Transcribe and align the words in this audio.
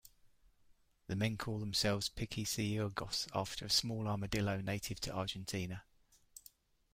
The 1.05 1.15
men 1.15 1.37
call 1.37 1.59
themselves 1.59 2.09
"pichiciegos," 2.09 3.27
after 3.35 3.65
a 3.65 3.69
small 3.69 4.07
armadillo 4.07 4.59
native 4.59 4.99
to 5.01 5.13
Argentina. 5.15 5.83